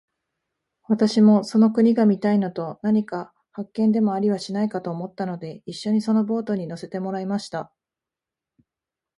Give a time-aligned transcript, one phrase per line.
[0.87, 7.71] 私もその国が見たいのと、何か発見でもありはしないかと思ったので、一しょにそのボートに乗せてもらいました。